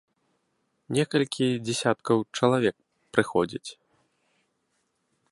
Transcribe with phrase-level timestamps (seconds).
[0.95, 2.75] Некалькі дзясяткаў чалавек
[3.17, 3.69] прыходзяць.